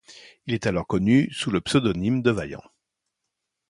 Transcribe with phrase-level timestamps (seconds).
[0.47, 2.63] Il est alors connu sous le pseudonyme de Vaillant.